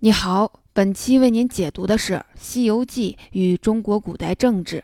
[0.00, 4.76] 你好，本期为您解读的是《西游记与中国古代政治》。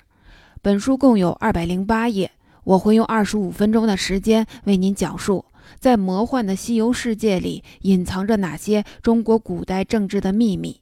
[0.60, 2.32] 本书共有二百零八页，
[2.64, 5.44] 我会用二十五分钟的时间为您讲述，
[5.78, 10.80] 在魔幻的西游世界里隐藏着哪些中国古代政治的秘密。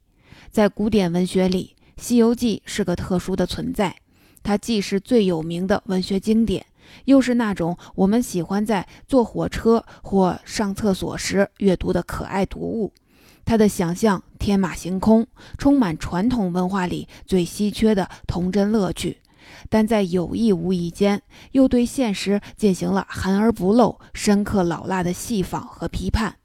[0.49, 3.95] 在古典文学里，《西游记》是个特殊的存在，
[4.41, 6.65] 它既是最有名的文学经典，
[7.05, 12.91] 又是那种我们喜欢在坐火车或上厕所时阅读的可爱读物。
[13.45, 19.17] 他的想象天马行空，充满传统文化里最稀缺的童真乐趣，
[19.69, 21.21] 但在有意无意间，
[21.51, 26.37] 又对现实进行了含而不露、深刻老辣的细仿和批判。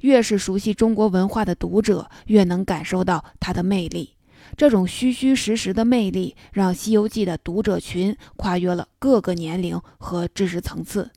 [0.00, 4.14] 越是熟悉中国文化的读者，越能感受到它的魅力。
[4.56, 11.10] 这种虚虚实实的魅力，让《西游记》的读者群跨越了各个年龄和知识层次，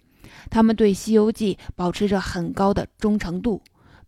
[0.50, 3.62] 他们对《西游记》保持着很高的忠诚度。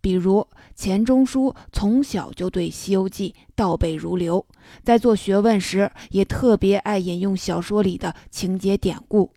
[0.04, 4.44] 比如钱钟书从小就对《西游记》倒背如流，
[4.82, 9.30] 在做学问时也特别爱引用小说里的情节典故。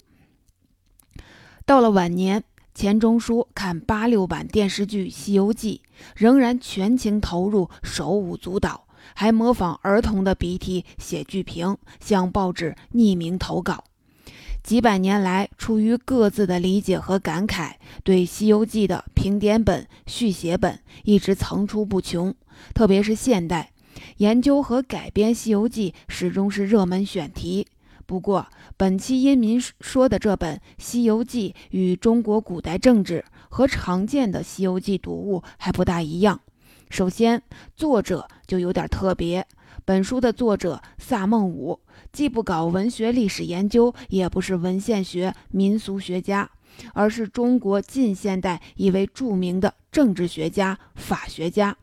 [1.66, 2.44] 到了晚年，
[2.76, 5.82] 钱钟书看八六版电视剧《西游记》，
[6.18, 13.86] 仍然全情投入，手舞足蹈，还模仿儿童的鼻涕写剧评，向报纸匿名投稿。
[14.68, 22.36] 几百年来，出于各自的理解和感慨，对《西游记》的评点本、续写本一直层出不穷。
[22.74, 23.72] 特别是现代，
[24.18, 27.66] 研究和改编《西游记》始终是热门选题。
[28.06, 28.46] 不过，
[28.76, 36.42] 本期因民说的这本《西游记与中国古代政治》和常见的《西游记》读物还不大一样。
[36.90, 37.42] 首先，
[37.78, 39.48] 作者就有点特别。
[39.86, 41.80] 本书的作者萨孟武。
[42.18, 46.50] 既不搞文学历史研究，也不是文献学、民俗学家，
[46.96, 51.78] 而是中国近现代一位著名的政治学家、法学家。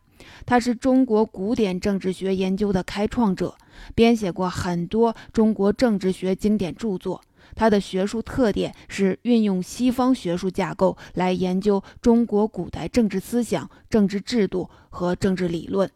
[0.45, 3.55] 他是中国古典政治学研究的开创者，
[3.95, 7.23] 编写过很多中国政治学经典著作。
[7.55, 15.89] 他的学术特点是运用西方学术架构来研究中国古代政治思想、政治制度和政治理论。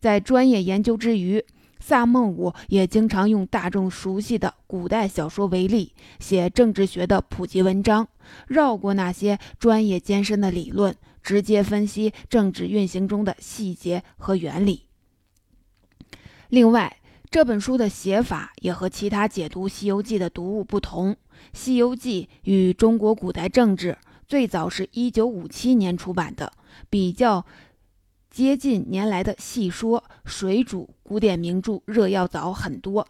[0.00, 1.44] 在专业研究之余，
[1.86, 8.08] 萨孟武也经常用大众熟悉的古代小说为例，写政治学的普及文章，
[8.46, 14.84] 绕过那些专业艰深的理论，直接分析政治运行中的细节和原理。
[16.48, 16.96] 另外，
[17.30, 21.12] 这本书的写法也和其他解读《西游记》的读物不同，
[21.52, 23.92] 《西游记与中国古代政治》
[24.26, 26.50] 最早是一九五七年出版的，
[26.88, 27.44] 比较。
[28.34, 33.06] 接近年来的细说水煮古典名著热要早很多。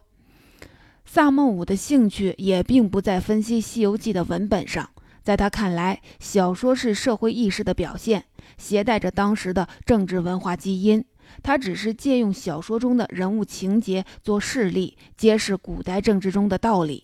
[1.03, 4.87] 萨孟武的兴趣也并不在分析《西游记》的文本上，
[5.23, 8.25] 在他看来，小说是社会意识的表现，
[8.59, 11.03] 携带着当时的政治文化基因。
[11.41, 17.03] 他只是借用小说中的人物情节做事例，揭示古代政治中的道理。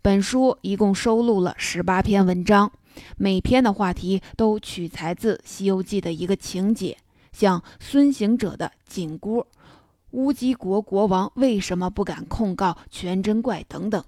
[0.00, 2.72] 本书一共收录了十八篇文章，
[3.18, 6.96] 每篇的话题都取材自《西游记》的一个情节。
[7.32, 9.46] 像孙行者的紧箍、
[10.10, 14.02] 乌鸡国国王为什么不敢控告全真怪等等，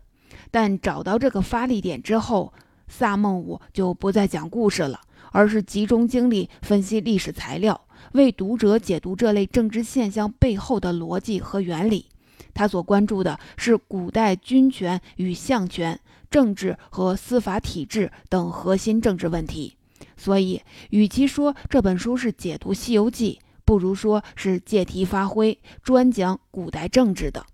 [0.50, 2.52] 但找到这个发力点之后，
[2.88, 5.00] 萨孟武就不再讲故事了，
[5.30, 7.80] 而是集中精力分析历史材料，
[8.12, 12.06] 为读者解读这类政治现象背后的逻辑和原理。
[12.54, 15.98] 他所关注的是古代军权与相权、
[16.30, 19.76] 政治和司法体制等核心政治问题。
[20.22, 27.44] 所以，与其说这本书是解读《西游记》，不如说是借题发挥，专讲古代政治的。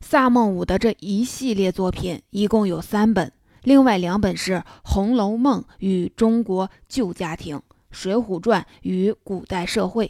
[0.00, 7.56] 萨孟武的这一系列作品一共有三本，另外两本是《红楼梦与中国旧家庭》
[7.92, 10.06] 《水浒传与古代社会》。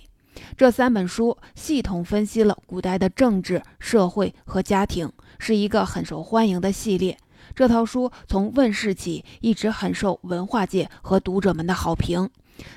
[0.57, 7.19] 这三本书系统分析了古代的政治、社会和家庭，是一个很受欢迎的系列。
[7.57, 12.29] 这套书从问世起一直很受文化界和读者们的好评。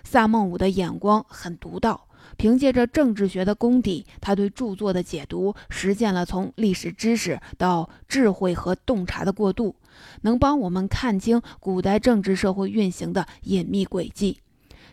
[0.05, 2.07] 萨孟武的眼光很独到，
[2.37, 9.75] 凭借着政治学的功底，他对著作的解读实现了从历史知识到智慧和洞察的过渡，
[10.21, 14.39] 能帮我们看清古代政治社会运行的隐秘轨迹。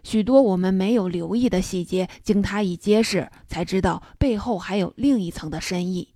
[0.02, 6.08] 许多我们没有留意的细节，经他一揭示，才知道背后还有另一层的深意。《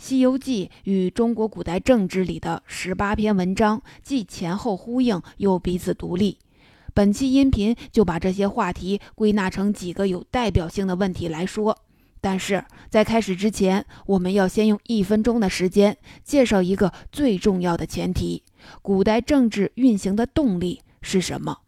[0.00, 6.38] 西游记与中国古代政治》里的十八篇文章，既前后呼应，又彼此独立。
[6.94, 11.76] 本期音频就把这些话题归纳成几个有代表性的问题来说。
[12.22, 18.42] 但是在开始之前，我们要先用一分钟的时间介绍一个最重要的前提：
[18.80, 21.58] 古代政治运行的动力是什么？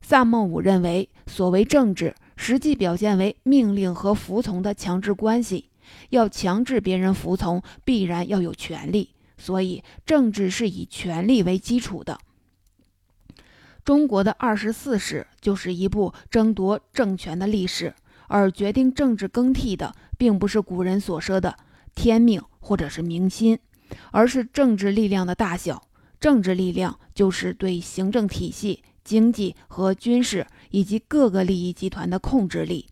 [0.00, 5.66] 萨孟武认为，所谓政治，实际表现为命令和服从的强制关系。
[6.10, 12.18] 要强制别人服从，必然要有权利，所以政治是以权力为基础的。
[13.84, 17.94] 中国的二十四史就是一部争夺政权的历史，
[18.26, 21.56] 而决定政治更替的，并不是古人所说的
[21.94, 23.58] 天命或者是民心，
[24.10, 25.82] 而是政治力量的大小。
[26.20, 32.88] 政治力量就是对行政体系、经济和军事以及各个利益集团的控制力。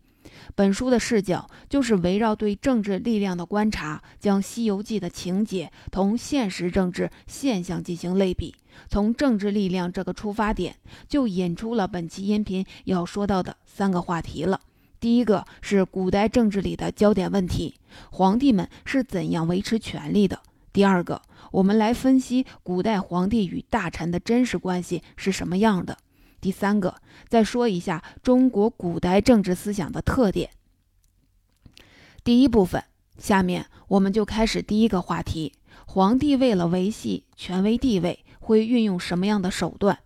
[0.57, 8.55] 本书的视角就是围绕对政治力量的观察，将《西游记》的情节同现实政治现象进行类比。
[8.89, 10.75] 从政治力量这个出发点，
[11.07, 14.59] 就引出了本期音频要说到的三个话题了。
[14.99, 17.75] 第一个是古代政治里的焦点问题：
[18.09, 20.39] 皇帝们是怎样维持权力的？
[20.73, 21.21] 第二个，
[21.51, 25.95] 我们来分析古代皇帝与大臣的真实关系是什么样的。
[26.47, 26.95] 第三个，
[27.27, 30.49] 再说一下中国古代政治思想的特点。
[32.23, 32.81] 第一部分，
[33.17, 35.51] 下面我们就开始第一个话题：
[35.85, 39.99] 皇帝为了维系权威地位，会运用什么样的手段？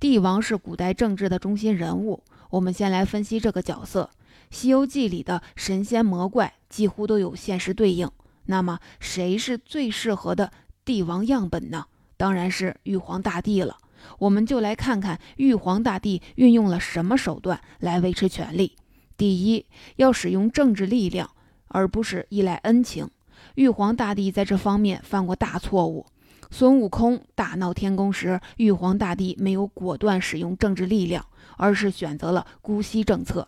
[0.00, 4.08] 帝王是古代政治的中心人物，我们先来分析这个角色。
[4.50, 8.10] 《西游记》里的神仙魔怪几乎都有现实对应，
[8.46, 10.50] 那么谁是最适合的
[10.86, 11.84] 帝王样本呢？
[12.16, 13.76] 当然是玉皇大帝了。
[14.18, 18.76] 我们就来看看玉皇大帝运用了什么手段来维持权力。
[19.16, 19.66] 第一，
[19.96, 21.30] 要使用政治力量，
[21.68, 23.08] 而不是依赖恩情。
[23.56, 26.06] 玉皇大帝在这方面犯过大错误。
[26.50, 31.24] 孙悟空大闹天宫时，玉皇大帝没有果断使用政治力量，
[31.56, 33.46] 而是选择了姑息政策。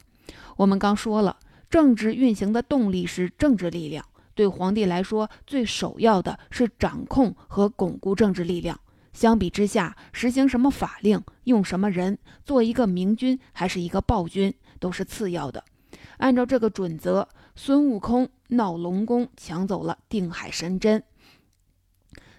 [0.56, 1.36] 我们刚说了，
[1.68, 4.04] 政治运行的动力是政治力量，
[4.34, 8.78] 对皇帝来说，最首要的是掌控和巩固政治力量。
[9.14, 15.64] 相比之下，实行什么法令、用什么人、做一个明君还是一个暴君，都是次要的。
[16.18, 21.00] 按照这个准则，孙悟空闹龙宫，抢走了定海神针；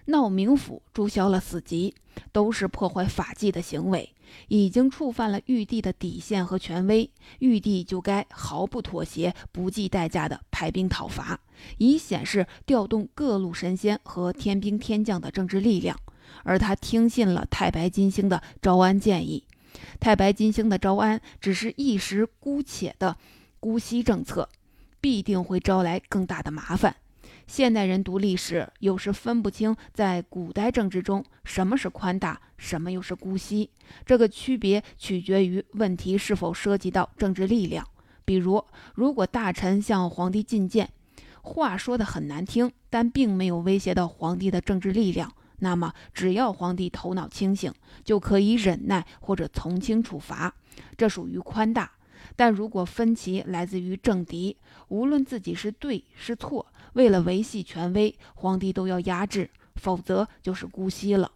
[0.04, 1.94] 闹冥府，注销了死籍，
[2.30, 4.14] 都是破坏法纪的行为，
[4.48, 7.10] 已经触犯了玉帝的底线和权威。
[7.38, 11.40] 玉帝就该毫不妥协、不计代价地派兵讨伐，
[11.78, 15.98] 以显示调动各路神仙和天兵天将的政治力量。
[16.44, 19.44] 而他听信了太白金星的招安建议，
[20.00, 23.16] 太白金星的招安只是一时姑且的
[23.60, 24.48] 姑息政策，
[25.00, 26.96] 必定会招来更大的麻烦。
[27.46, 33.70] 现代人读历史，有时分不清在古代政治中什么是宽大，什么又是姑息。
[34.04, 37.86] 这个区别取决于问题是否涉及到政治力量。
[38.24, 40.90] 比如，如果大臣向皇帝进谏，
[41.40, 45.32] 话说的很难听，但并没有威胁到皇帝的政治力量。
[45.58, 47.72] 那么，只要皇帝头脑清醒，
[48.04, 50.54] 就可以忍耐或者从轻处罚，
[50.96, 51.90] 这属于宽大。
[52.34, 54.56] 但如果分歧来自于政敌，
[54.88, 61.30] 无论自己是对是错，为了维系权威，皇帝都要压制，否则就是姑息了。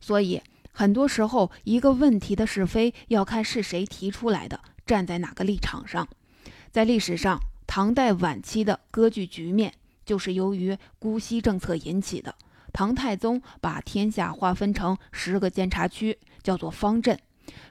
[0.00, 0.42] 所以，
[0.72, 6.08] 很多时候，一个问题的是非要看是谁提出来的，站在哪个立场上。
[6.72, 9.72] 在历史上，唐代晚期的割据局面，
[10.04, 12.34] 就是由于姑息政策引起的。
[12.72, 17.18] 唐太宗把天下划分成十个监察区，叫做方阵，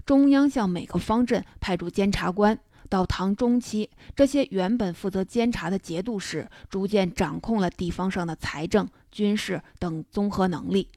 [0.05, 2.57] 中央向每个方阵派驻监察官。
[2.89, 10.89] 到唐中期，这些原本负责监察的节度使，逐渐掌控了地方上的财政、军事等综合能力，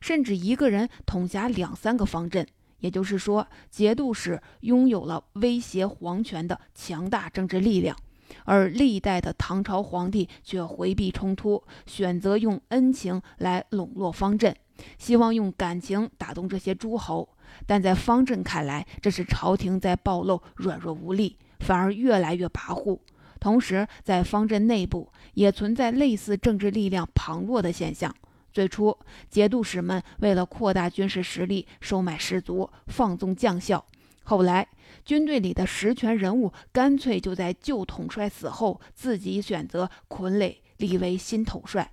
[0.00, 2.46] 甚至一个人统辖两三个方阵。
[2.80, 7.96] 也就是说，节度使拥有了威胁皇权的强大政治力量。
[8.44, 14.54] 而历代的唐朝皇帝却回避冲突，选择用恩情来笼络方阵，
[14.98, 17.28] 希望用感情打动这些诸侯。
[17.66, 22.98] 但在方阵看来，这是朝廷在暴露软弱无力，反而越来越跋扈。
[23.40, 28.14] 同时，在方阵内部也存在类似政治力量旁落的现象。
[28.52, 28.96] 最初，
[29.28, 33.84] 节度使们为了扩大军事实力，收买士卒，放纵将校。
[34.24, 34.68] 后来，
[35.04, 41.92] 军队里的实权人物干脆就在旧统帅死后，自己选择傀儡立为新统帅。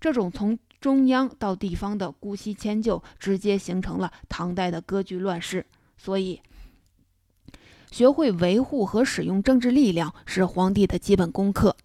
[0.00, 5.64] 这种从中央到地方的姑息迁就，直接形成了唐代的割据乱世。
[5.96, 6.40] 所以，
[7.90, 11.76] 学会维护和使用政治力量是皇帝的基本功课。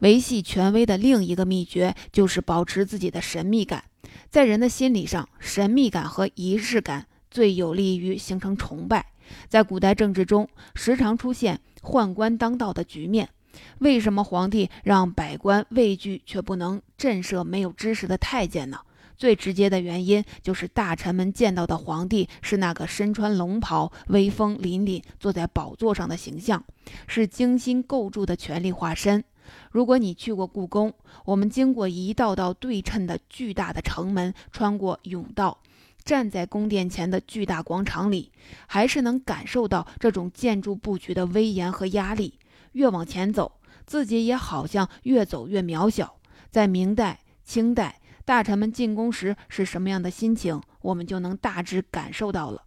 [0.00, 3.82] 维系权威的另一个秘诀就是保持自己的神秘感。
[4.30, 9.06] 在人的心理上，神秘感和仪式感最有利于形成崇拜。
[9.48, 13.28] 在古代政治中，时常出现宦官当道的局面。
[13.78, 18.78] 为什么皇帝让百官畏惧却不能震慑没有知识的太监呢？
[19.16, 26.62] 最直接的原因就是大臣们见到的皇帝是那个身穿龙袍、威风凛凛坐在宝座上的形象，
[27.08, 29.24] 是精心构筑的权力化身。
[29.72, 30.92] 如果你去过故宫，
[31.24, 35.58] 我们经过一道道对称的巨大的城门，穿过甬道，
[36.08, 38.32] 站在宫殿前的巨大广场里，
[38.66, 42.38] 还是能感受到这种建筑布局的威严和压力。
[42.72, 46.18] 越往前走，自己也好像越走越渺小。
[46.50, 52.62] 在明代、清代，大臣们进宫时是什么样的心情，我们就能大致感受到了。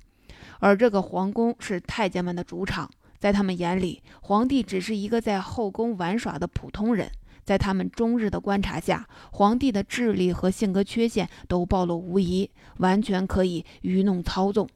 [0.59, 7.11] 而这个皇宫是太监们的主场，在他们眼里，皇帝只是一个在后宫玩耍的普通人。
[7.43, 14.67] 在他们终日的观察下，皇帝的智力和性格缺陷都暴露无遗，完全可以愚弄操纵。《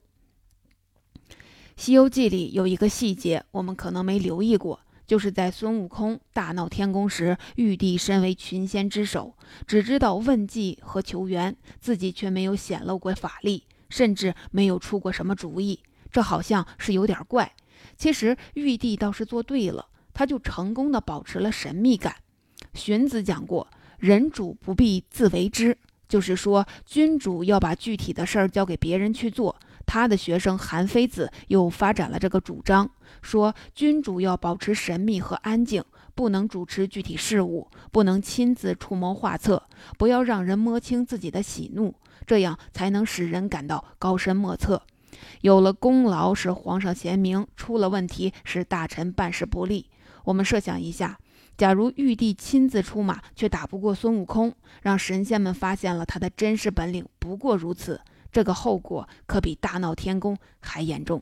[1.75, 4.79] 西游记》里有一个细节，我们可能没留意过。
[5.05, 9.36] 就是在孙悟空大闹天宫时，玉帝身为群仙之首，
[9.67, 15.79] 只知道问计和求援，自己却没有显露过法力，甚至没有出过什么主意。
[16.12, 17.53] 这好像是有点怪。
[17.95, 22.15] 其实玉帝倒是做对了，他就成功的保持了神秘感。
[22.75, 23.67] 荀子讲过
[23.98, 25.75] ：“人主不必自为之”，
[26.08, 29.55] 就是说君主要把具体的事儿交给别人去做。
[29.88, 32.89] 他的学生韩非子又发展了这个主张，
[33.22, 35.84] 说君主要保持神秘和安静，
[36.15, 39.63] 不能主持具体事务，不能亲自出谋划策，
[39.98, 41.94] 不要让人摸清自己的喜怒，
[42.25, 44.82] 这样才能使人感到高深莫测。
[45.41, 49.89] 有了功劳是皇上贤明，出了问题是大臣办事不力。
[50.24, 51.20] 我们设想一下，
[51.58, 58.02] 假如玉帝亲自出马却打不过孙悟空，让神仙们发现了他的真实本领，不过如此。
[58.32, 61.22] 这个后果可比大闹天宫还严重。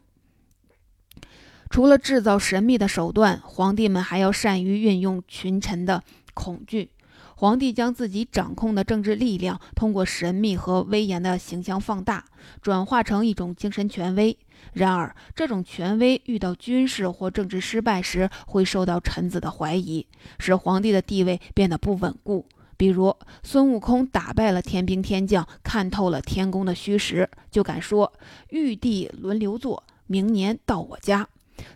[1.70, 6.90] 除了制造神秘的手段，皇帝们还要善于运用群臣的恐惧。
[7.36, 12.25] 皇帝将自己掌控的政治力量，通过神秘和威严的形象放大，
[12.62, 14.38] 转化成一种精神权威。
[14.72, 20.08] 然而，这种权威遇到军事或政治失败时，会受到臣子的怀疑，
[20.39, 22.46] 使皇帝的地位变得不稳固。
[22.75, 28.12] 比如孙悟空打败了天兵天将，看透了天宫的虚实，就敢说
[28.50, 31.27] 玉帝轮流坐，明年到我家。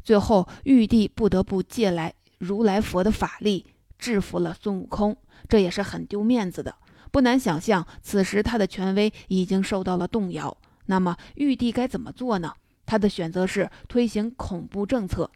[0.03, 3.65] 最后玉帝不得不借来如来佛的法力
[3.99, 5.15] 制服了孙悟空，
[5.47, 6.73] 这也是很丢面子的。
[7.11, 10.57] 不难想象，此时他的权威已经受到了动摇。
[10.87, 12.53] 那么玉帝该怎么做呢？
[12.87, 15.29] 他的选择是推行恐怖政策。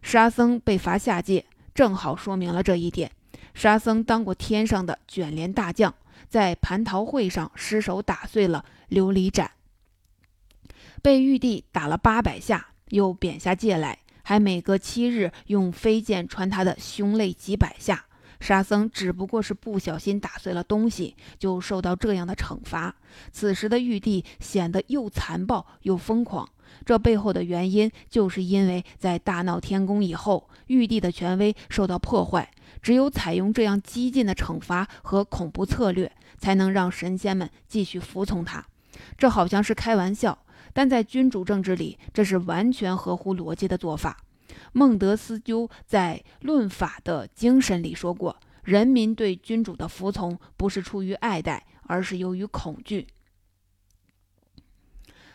[0.00, 3.10] 沙僧被罚下界，正好说明了这一点。
[3.52, 5.94] 沙僧当过天上的卷帘大将，
[6.28, 9.50] 在蟠桃会上失手打碎了琉璃盏，
[11.02, 18.06] 被玉帝打了八百下，又贬下界来，还每隔七日用飞剑穿他的胸肋几百下。
[18.40, 22.94] 沙僧只不过是不小心打碎了东西，就受到这样的惩罚。
[23.32, 26.46] 此时的玉帝显得又残暴又疯狂，
[26.84, 32.50] 这背后的原因，就是因为在大闹天宫以后，玉帝的权威受到破坏。
[32.82, 38.66] 只有采用这样激进的惩罚和恐怖策略，才能让神仙们继续服从他。
[39.16, 40.38] 这好像是开玩笑，
[40.74, 44.18] 但在君主政治里，这是完全合乎逻辑的做法。
[44.72, 53.06] 孟德斯鸠在《论法的精神》里说过：“人民对君主的服从，不是出于爱戴，而是由于恐惧。”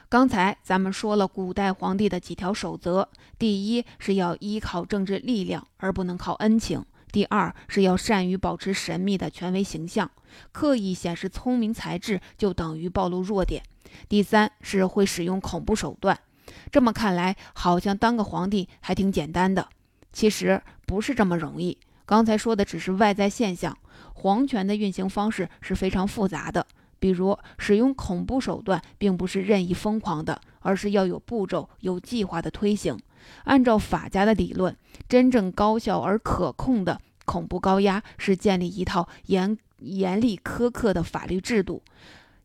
[0.10, 6.84] 刚才咱们说了古代皇帝的几条守则：第一是要依靠政治力量，而不能靠恩情。
[7.12, 10.10] 第二是要善于保持神秘的权威形象，
[10.52, 13.62] 刻意显示聪明才智就等于暴露弱点。
[14.08, 16.20] 第三是会使用恐怖手段。
[16.72, 19.70] 这么看来，好像当个皇帝还挺简单的。
[20.12, 21.78] 其实不是这么容易。
[22.08, 23.78] 刚才说的只是外在现象，
[24.16, 26.66] 皇权的运行方式是非常复杂的。
[27.00, 32.98] 比如使用恐怖手段，并不是任意疯狂的，而是要有步骤、有计划的推行。
[33.46, 34.76] 按照法家的理论，
[35.08, 41.82] 真正高效而可控的恐怖高压是建立一套严严厉苛刻的法律制度。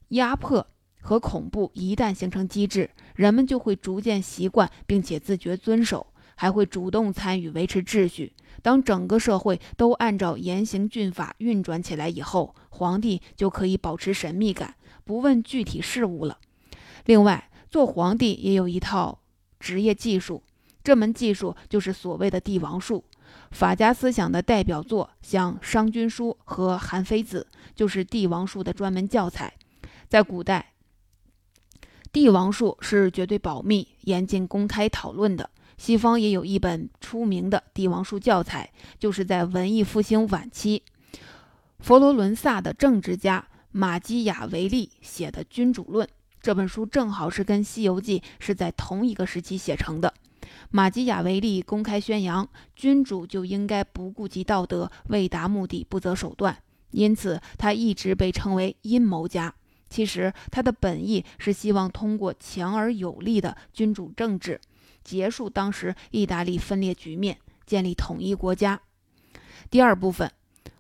[0.08, 0.66] 压迫
[1.00, 8.32] 和恐怖一旦形成机制，人们就会逐渐习惯，并且自觉遵守，还会主动参与维持秩序。
[8.62, 14.74] 当整个社会都按照严刑峻法运转起来以后，皇帝就可以保持神秘感，
[15.04, 16.38] 不问具体事务了。
[17.04, 19.20] 另外，做皇帝也有一套
[19.58, 20.42] 职业技术。
[20.82, 23.04] 这门技术就是所谓的帝王术，
[23.50, 29.54] 法家思想的代表作，像《商君书》和《韩非子》，就是帝王术的专门教材。
[30.08, 30.74] 在古代，
[32.12, 35.50] 帝王术是绝对保密、严禁公开讨论的。
[35.76, 40.82] 西方也有一本出名的帝王术教材，就是在文艺复兴晚期，
[41.80, 46.06] 佛罗伦萨的政治家马基雅维利写的《君主论》。
[46.40, 50.12] 这本书正好是跟《西游记》是在同一个时期写成的。
[50.70, 56.56] 马基雅维利公开宣扬，君主就应该不顾及道德，为达目的不择手段，
[56.90, 59.54] 因此他一直被称为阴谋家。
[59.88, 64.60] 其实他的本意是希望通过强而有力的君主政治，
[65.04, 68.80] 结束当时意大利分裂局面，建立统一国家。
[69.70, 70.32] 第二部分，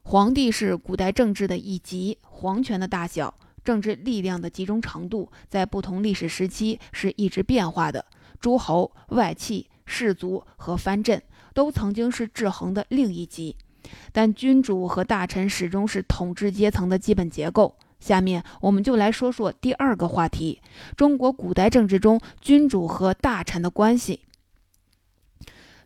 [0.02, 3.34] 皇帝是古代政治的一级，皇权的大小。
[3.62, 8.04] 政治力量的集中程度在不同历史时期是一直变化的。
[8.38, 11.22] 诸侯、外戚、士族和藩镇
[11.54, 13.56] 都曾经是制衡的另一级，
[14.12, 17.74] 但君主和大臣始终是统治阶层的基本结构。
[18.04, 20.60] 下面我们就来说说第二个话题：
[20.94, 24.20] 中国古代政治中君主和大臣的关系。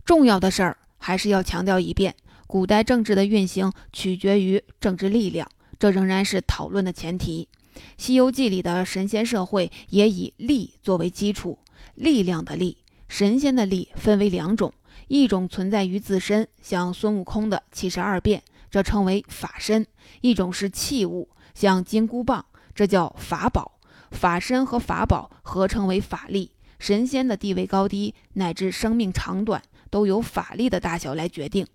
[0.05, 2.17] 重要的事儿还是要强调一遍：
[2.49, 5.49] 古代政治的运行取决于政治力量，
[5.79, 7.47] 这仍然是讨论的前提。
[7.97, 11.61] 《西游记》里的神仙社会也以力作为基础，
[11.95, 14.73] 力量的力，神仙的力分为两种，
[15.07, 19.85] 一种存在于自身，像孙悟空的七十二变，这称为法身；
[20.21, 23.81] 一种是器物，像金箍棒，这叫法宝。
[24.13, 26.53] 法身和法宝合称为法力。
[26.79, 29.61] 神仙的地位高低，乃至生命长短，
[29.91, 31.67] 都由法力的大小来决定。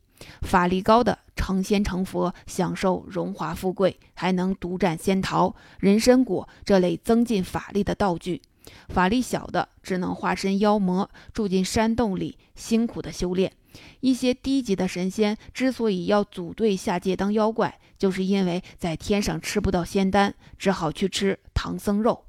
[0.41, 8.39] 法力高的成仙成佛，享受荣华富贵，还能独占仙桃、人参果这类增进法力的道具；
[8.87, 13.51] 法力小的只能化身妖魔，住进山洞里辛苦的修炼。
[13.99, 22.25] 一些低级的神仙之所以要组队下界当妖怪，就是因为在天上吃不到仙丹，只好去吃唐僧肉。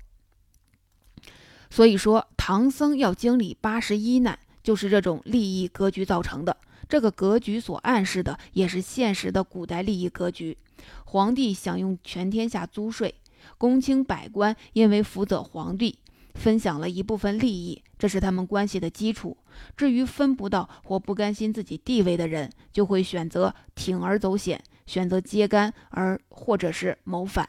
[1.70, 6.56] 所以说，唐僧要经历八十一难，就是这种利益格局造成的。
[6.88, 10.56] 这个格局所暗示的也是现实的古代利益格局。
[11.04, 13.14] 皇帝享用全天下租税，
[13.58, 15.98] 公卿百官因为辅佐皇帝，
[16.34, 19.36] 分享了一部分利益，这是他们关系的基础。
[19.76, 27.48] 至于分不到或不甘心自己地位的人，就会选择铤而走险，选择揭竿而或者是谋反，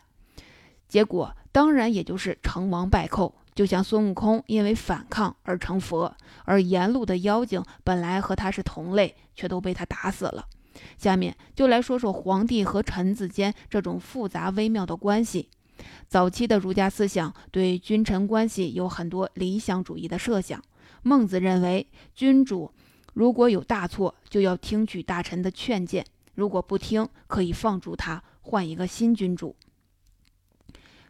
[0.88, 3.36] 结果当然也就是成王败寇。
[3.56, 10.46] 就像孙悟空因为反抗而成佛，而沿路的妖精本来和他是同类，却都被他打死了。
[10.98, 15.50] 下面就来说说皇帝和臣子间这种复杂微妙的关系。
[16.08, 20.62] 早期的儒家思想对君臣关系有很多理想主义的设想。
[21.02, 22.72] 孟子认为，君主
[23.14, 29.56] 如果有大错，就要听取大臣的劝谏；如果不听，可以放逐他，换一个新君主。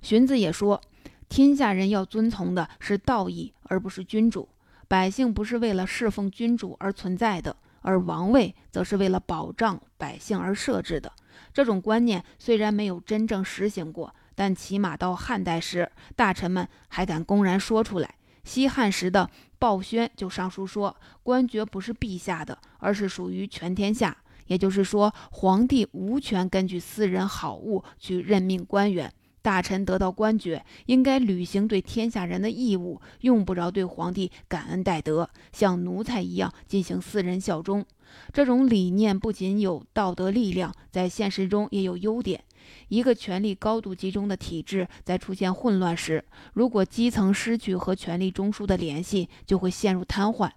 [0.02, 0.82] 荀子也说。
[1.28, 4.48] 天下人要遵从的是道义，而不是君主。
[4.88, 11.12] 百姓不是为了侍奉君主而存在的，而王位则是为了保障百姓而设置的。
[11.52, 18.16] 这种观念虽然没有真正实行过，但起码到汉代时，大臣们还敢公然说出来。
[18.44, 29.12] 西汉时的鲍宣就上书说：“官爵不是陛下的，而是属于全天下。”也就是说，皇帝无权根据私人好恶去任命官员。
[29.42, 37.86] 大臣得到官爵，应该履行对天下人的义务，用不着对皇帝感恩戴德，像奴才一样进行私人效忠。
[38.34, 42.44] 这种理念不仅有道德力量，在现实中也有优点。
[42.88, 46.24] 一个权力高度集中的体制在出现混乱时，
[46.54, 50.52] 如果基层失去和权力中枢的联系，就会陷入瘫痪。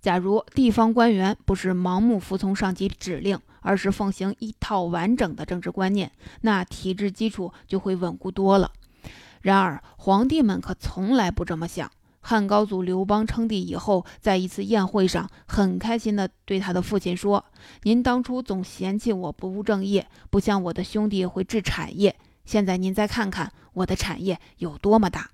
[0.00, 8.70] 假如地方官员不是盲目服从上级指令，而是奉行一套完整的政治观念，那体制基础就会稳固多了。
[9.40, 11.90] 然而，皇帝们可从来不这么想。
[12.28, 17.44] 汉高祖刘邦称帝以后，在一次宴会上，很开心地对他的父亲说
[17.84, 22.16] ：“您当初总嫌弃我不务正业，不像我的兄弟会治产业。
[22.44, 25.30] 现在您再看看我的产业有多么大。”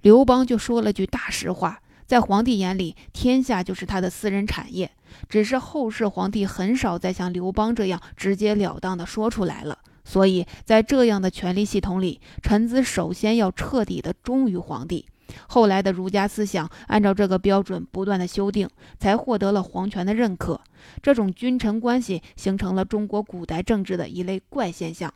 [0.00, 1.82] 刘邦就说了句大实话。
[2.06, 4.90] 在皇帝眼里，天下就是他的私人产业。
[5.28, 9.76] 只是后世皇帝很少再像刘邦这样直截了当地说出来了。
[10.02, 15.04] 所以在这样的权力系统里，臣子首先要彻底地忠于皇帝。
[15.48, 20.60] 后来的儒家思想按照这个标准不断的修订，才获得了皇权的认可。
[21.02, 25.12] 这种君臣关系形成了中国古代政治的一类怪现象。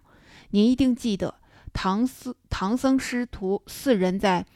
[0.51, 1.35] 您一定记得
[1.73, 4.47] 唐僧唐僧师徒四人在。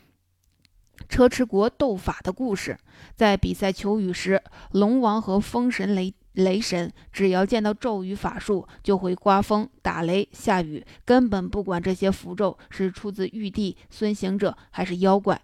[1.08, 2.76] 车迟国斗法的故事，
[3.16, 15.40] 在比赛求雨时，龙王和风神雷雷神只要见到咒语法术，就会刮风、打雷、下雨，根本不管这些符咒是出自玉帝、孙行者还是妖怪。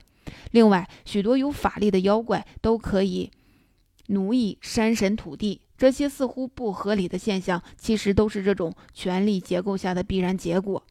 [0.52, 3.30] 另外，许多有法力的妖怪都可以
[4.08, 10.82] 奴役山神土地，这些似乎不合理的现象，其实都是这种权力结构下的必然结果。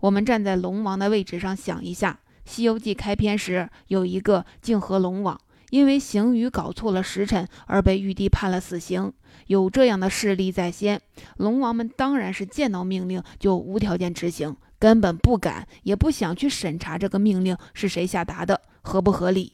[0.00, 9.12] 我们站在龙王的位置上想一下，《西游记》开篇时有一个泾河龙王，因为行雨搞错了时辰而被玉帝判了死刑。
[9.46, 11.00] 有这样的事例在先，
[11.36, 19.52] 龙王们当然是见到命令就无条件执行，根本不敢也不想去审查这个命令是谁下达的，合不合理。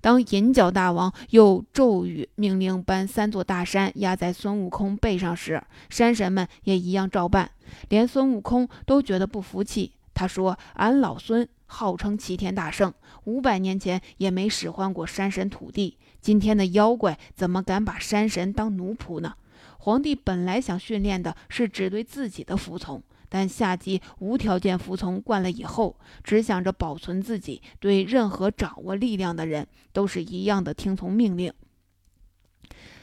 [0.00, 7.50] 当银角大王又咒语命令搬三座大山压在孙悟空背上时，山神们也一样照办。
[7.88, 9.92] 连孙悟空都觉得不服气。
[10.14, 12.92] 他说：“俺老孙号称齐天大圣，
[13.24, 19.34] 五百年前也没使唤过山神土地，今天的妖怪怎么敢把山神当奴仆呢？”
[19.80, 23.02] 皇帝本来想训练的是只对自己的服从。
[23.28, 31.50] 但夏姬无条件服从惯了以后，只想着保存自己，对任何掌握力量的人都是一样的听从命令。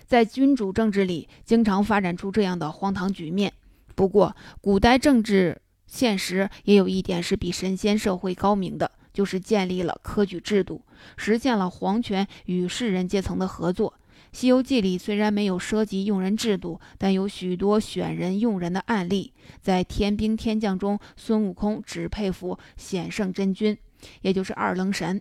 [0.06, 3.52] 在君主政治里，经常发展出这样的荒唐局面。
[3.96, 10.84] 不过，古代政治现实也有一点是比神仙社会高明的，就是建立了科举制度，
[11.18, 13.96] 实现了皇权与士人阶层的合作。
[14.38, 19.34] 《西游记》里虽然没有涉及用人制度，但有许多选人用人的案例。
[19.60, 23.76] 在天兵天将中，孙悟空只佩服显圣真君，
[24.22, 25.20] 也就是二郎神，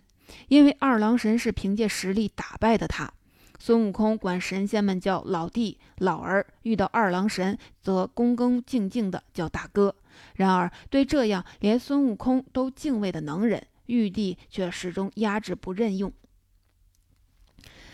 [0.49, 3.11] 因为二郎神是凭借实力打败的他。
[3.57, 9.95] 孙悟空管神仙们叫老弟、老儿，遇到二郎神则恭恭敬敬的叫大哥。
[10.35, 16.11] 然而，对这样连孙悟空都敬畏的能人，玉帝却始终压制不任用。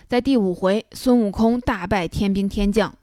[0.07, 2.95] 在第五回，孙悟空大败天兵天将，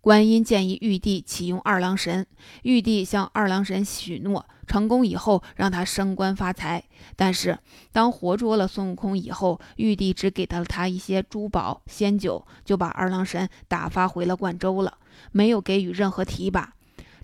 [0.00, 2.26] 观音建议玉帝启用二郎神，
[2.64, 6.82] 玉帝向二郎神许诺，成功以后让他升官发财。
[7.14, 7.56] 但是
[7.92, 14.98] 当活捉了孙悟空以后，玉帝只给了他一些珠宝仙酒，就把二郎神打发回了灌州了，
[15.30, 16.74] 没有给予任何提拔。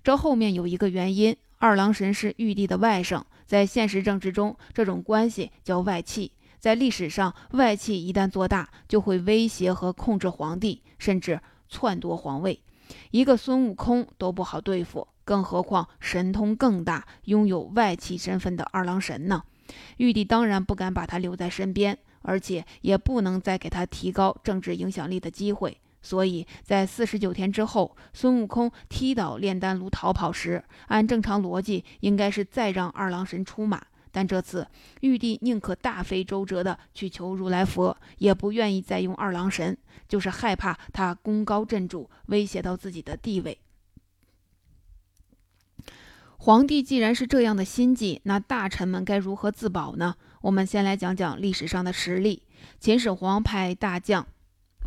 [0.07, 6.31] 这后面有一个原因，二郎神是玉帝的外甥，在现实政治中，这种关系叫外戚。
[6.59, 12.61] 在历史上，外戚一旦做大，就会威胁和控制皇帝，甚至篡夺皇位。
[13.11, 19.43] 一个孙悟空都不好对付，更何况神通更大、拥有外戚身份的二郎神呢？
[19.97, 25.77] 玉帝当然不敢把他留在身边，而且也不能再给他提高政治影响力的机会。
[26.07, 33.85] 所以在四十九天之后，孙悟空踢倒炼丹炉逃跑时，按正常逻辑，应该是再让二郎神出马。
[34.09, 34.65] 但这次
[35.01, 43.59] 玉帝宁可大费周折的去求如来佛，也不愿意再用二郎神，就是害怕他功高震主，威胁到自己的地位。
[46.37, 50.15] 皇帝既然是这样的心计，那大臣们该如何自保呢？
[50.41, 52.43] 我们先来讲讲历史上的实例。
[52.79, 54.25] 秦始皇派大将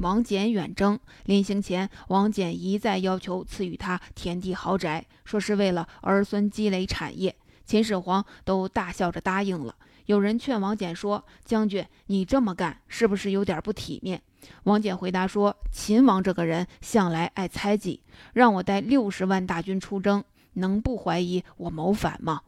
[0.00, 7.36] 王翦远征，临行前，王翦一再要求赐予他田地豪宅，说是为了儿孙积累产业。
[7.66, 9.74] 秦始皇都大笑着答应了。
[10.06, 14.22] 有人劝王翦说：“将军，你这么干是不是有点不体面？”
[14.64, 18.00] 王翦回答说：“秦王这个人向来爱猜忌，
[18.32, 22.40] 让我带六十万大军出征，能不怀疑我谋反吗？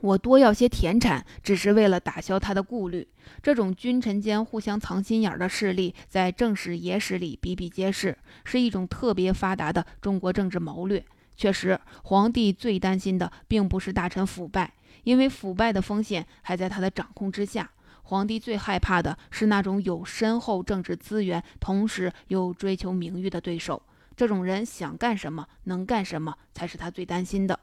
[0.00, 3.06] 我多要些田产，只是为了打消他的顾虑。
[3.42, 11.04] 这种君臣间互相藏心眼的势力，在正史野史里比比皆是，是一种特别发达的中国政治谋略。”
[11.36, 14.72] 确实，皇帝最担心的并不是大臣腐败，
[15.04, 17.70] 因为腐败的风险还在他的掌控之下。
[18.02, 23.82] 皇帝最害怕的是那种有深厚政治资源，同时又追求名誉的对手。
[24.16, 27.60] 这种人想干什么，能干什么，才是他最担心的。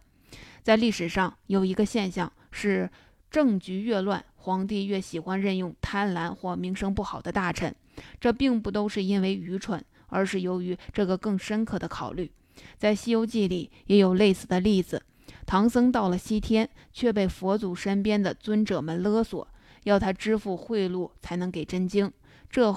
[0.65, 2.89] 在历史上有一个现象是，
[3.29, 7.75] 政局越乱，皇帝越喜欢任用贪婪或名声不好的大臣。
[8.19, 12.31] 这并不都是因为愚蠢，而是由于这个更深刻的考虑。
[12.79, 15.03] 在《西游记》里也有类似的例子。
[15.45, 19.47] 唐僧到了西天，却被佛祖身边的尊者们勒索，
[19.83, 22.11] 要他支付贿赂才能给真经。
[22.49, 22.75] 这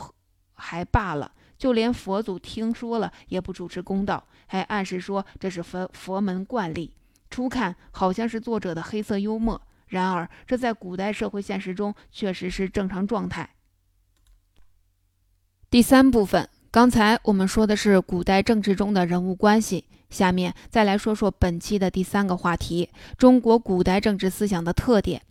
[0.52, 6.92] 还罢了，就连佛祖听说了也不主持公道，还暗示说这是佛佛门惯例。
[7.30, 13.50] 初看好像是作者的黑色幽默，然而这在古代社会现实中确实是正常状态。
[15.70, 16.48] 第三部分。
[16.70, 25.22] 刚才我们说的是古代政治中的人物关系，下面再来说说本期的第三个话题：中国古代政治思想的特点。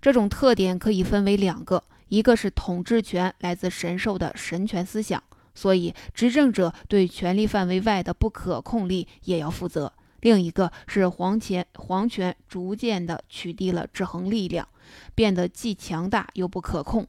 [0.00, 5.20] 这种特点可以分为两个，一个是统治权来自神授的神权思想，
[5.52, 9.92] 所以执政者对权力范围外的不可控力也要负责；
[10.24, 14.66] 另一个是皇权皇权逐渐的取缔了制衡力量，
[15.14, 17.06] 变得既强大又不可控。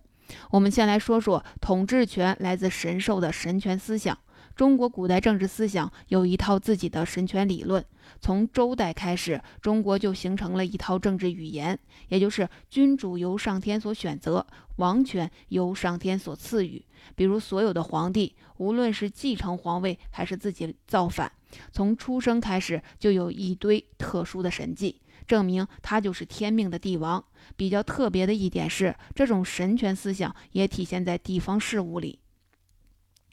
[0.51, 4.17] 我们先来说说统治权来自神授的神权思想。
[4.54, 7.84] 中国古代政治思想有一套自己的神权理论。
[8.19, 11.78] 从周代开始，中国就形成了一套政治语言，
[12.10, 14.45] 也就是君主由上天所选择，
[14.78, 16.84] 王权由上天所赐予。
[17.15, 21.30] 比如，所有的皇帝，无论是继承皇位还是自己造反，
[21.72, 27.24] 从出生开始就有一堆特殊的神迹，证明他就是天命的帝王。
[27.56, 32.20] 比较特别的一点是，这种神权思想也体现在地方事务里。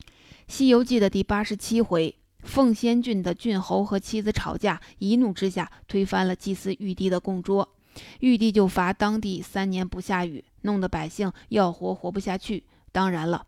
[0.46, 2.14] 《西游记》的第八十七回。
[2.42, 7.76] 奉仙郡的郡侯和妻子吵架，一怒之下推翻了祭祀玉帝的供桌，
[8.18, 12.64] 玉帝就罚当地三年不下雨，弄得百姓要活活不下去。
[12.90, 13.46] 当然了，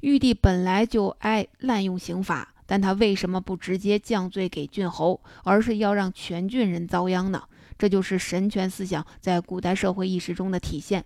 [0.00, 7.42] 玉帝本来就爱滥用刑法，但他为什么不直接降罪给郡侯，而是要让全郡人遭殃呢？
[7.76, 11.04] 这就是神权思想在古代社会意识中的体现。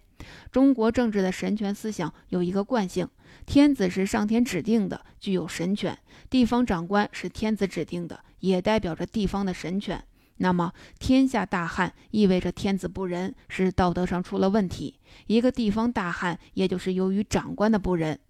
[0.52, 3.08] 中国政治的神权思想有一个惯性。
[3.46, 5.94] 天子是上天指定的，具有神权；
[6.28, 10.04] 地方长官是天子指定的，也代表着地方的神权。
[10.36, 15.00] 那么，天下大旱意味着天子不仁，是道德上出了问题。
[15.28, 18.20] 一个地方大旱，也就是由于长官的不仁。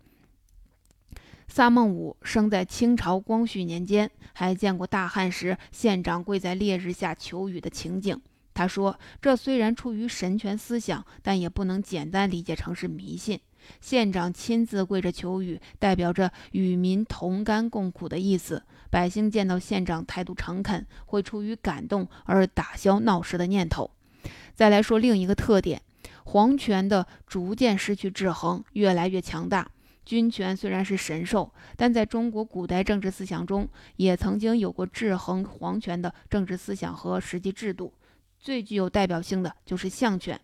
[1.46, 8.20] 萨孟武生在清朝光绪年间，还见过大旱时县长跪在烈日下求雨的情景。
[8.52, 13.40] 他说：“这虽然出于神权思想，但也不能简单理解成是迷信。”
[13.80, 18.62] 县长亲自跪着求雨，代表着与民同甘共苦的意思。
[18.90, 23.90] 百姓见到县长态度诚恳，会出于感动而打消闹事的念头。
[24.54, 25.82] 再来说另一个特点，
[26.24, 29.70] 皇权的逐渐失去制衡，越来越强大。
[30.04, 37.92] 军权虽然是神授，但在中国古代政治思想中，也曾经有过制衡皇权的政治思想和实际制度。
[38.38, 40.38] 最具有代表性的就是相权。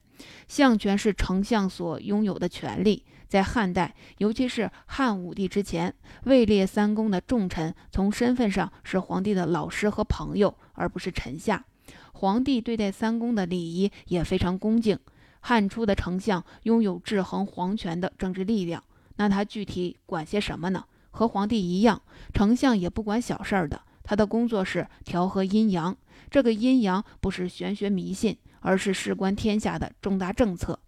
[0.48, 3.04] 相权是丞相所拥有的权利。
[3.28, 5.94] 在汉代，尤其是汉武帝之前，
[6.24, 11.64] 位列三公的重臣，从身份上是皇帝的老师和朋友，而不是臣下。
[12.12, 14.98] 皇帝对待三公的礼仪也非常恭敬。
[15.40, 18.82] 汉初的丞相拥有制衡皇权的政治力量，
[19.20, 20.86] 那他具体管些什么呢？
[21.10, 22.00] 和皇帝一样，
[22.32, 25.94] 丞相也不管小事儿的，他的工作是调和阴阳。
[26.30, 28.38] 这个阴阳不是玄学迷信。
[28.62, 30.80] 而是事关天下的重大政策。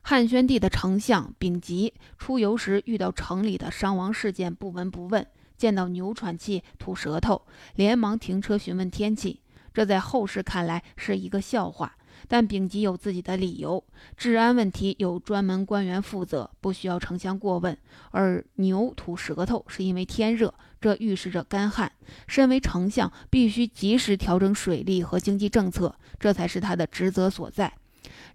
[0.00, 5.22] 汉宣帝的丞相丙吉出游时遇到城里的伤亡事件，不闻不问；
[5.58, 7.42] 见到牛喘气、吐舌头，
[7.74, 9.42] 连忙停车询问天气。
[9.74, 11.94] 这在后世看来是一个笑话，
[12.26, 13.84] 但丙吉有自己的理由：
[14.16, 17.74] 治安问题有专门官员负责，不需要丞相过问；
[18.10, 20.52] 而牛吐舌头是因为天热。
[20.80, 21.90] 这预示着干旱。
[22.26, 27.72] 身为丞相，必须及时调整水利和经济政策，这才是他的职责所在。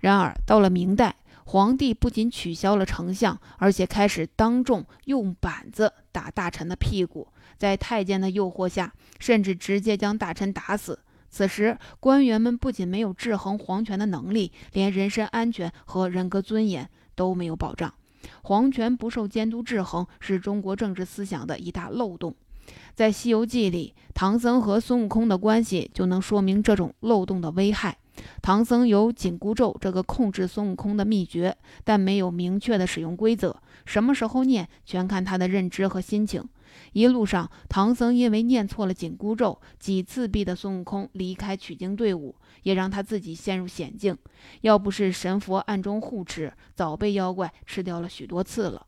[0.02, 1.16] 然而，到了明代，
[1.46, 11.00] 皇帝不仅取消了丞相，而且开始当众用板子打大臣的屁股，在太监的诱惑下，甚至直接将大臣打死。
[11.34, 17.92] 此时，官员们不仅没有制衡皇权的能力，连人身安全和人格尊严都没有保障。
[18.44, 22.36] 皇权不受监督制衡，是中国政治思想的一大漏洞。
[22.94, 27.98] 在《西游记》里，唐僧和孙悟空的关系就能说明这种漏洞的危害。
[28.44, 36.48] 唐僧有紧箍咒这个控制孙悟空的秘诀，但没有明确的使用规则，什么时候念全看他的认知和心情。
[36.94, 44.18] 一路上，唐僧因为念错了紧箍咒，几次逼得孙悟空离开取经队伍，也让他自己陷入险境。
[44.62, 48.88] 要不是神佛暗中护持，早被妖怪吃掉了许多次了。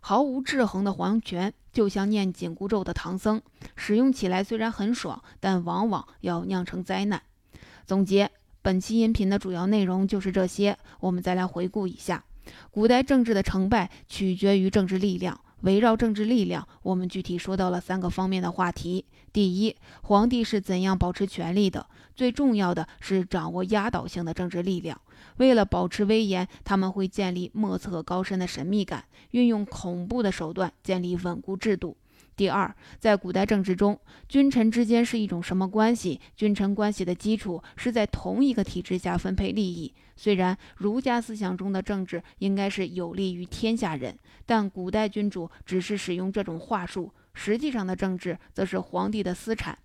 [0.00, 3.40] 毫无制衡的皇权，就像念紧箍咒的唐僧，
[3.76, 7.22] 使用起来虽然很爽，但往往要酿成灾难。
[7.86, 8.30] 总结
[8.62, 12.24] 本期音频的主要内容就是这些，我们再来回顾一下：
[12.72, 15.40] 古代政治的成败取决于政治力量。
[15.62, 19.04] 围绕政治力量，我们具体说到了三个方面的话题。
[19.32, 21.86] 第一，皇帝是怎样保持权力的？
[22.14, 25.00] 最重要的是掌握压倒性的政治力量。
[25.38, 31.96] 为了保持威严，他们会建立莫测高深的神秘感，运用恐怖的手段建立稳固制度。
[32.34, 36.20] 第二，在古代政治中，君臣之间是一种什么关系？
[36.34, 39.92] 君臣关系的基础是在同一个体制下分配利益。
[40.16, 49.78] 虽然儒家思想中的政治应该是有利于天下人，但古代君主只是使用这种话术，实际上的政治则是皇帝的私产。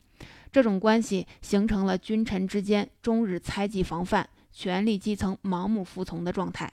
[0.49, 6.71] 这种关系形成了君臣之间终日猜忌防范、权力基层盲目服从的状态。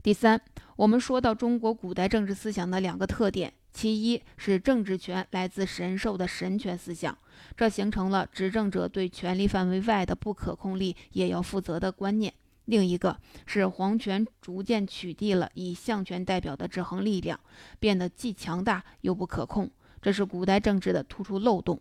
[0.00, 0.40] 第三，
[0.76, 3.52] 我们说到中国古代政治思想的两个特点。
[3.72, 7.16] 其一是政治权来自神授的神权思想，
[7.56, 12.32] 这形成了执政者对权力范围外的不可控力也要负责的观念。
[12.66, 17.40] 另一个是皇权逐渐取缔了以相权代表的制衡力量，
[17.80, 19.68] 变得既强大又不可控，
[20.00, 21.80] 这是古代政治的突出漏洞。